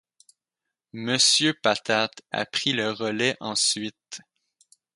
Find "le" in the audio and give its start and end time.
2.73-2.89